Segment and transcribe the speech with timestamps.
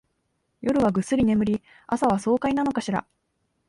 [0.61, 3.05] 夜はぐっすり眠り、朝は爽快なのかしら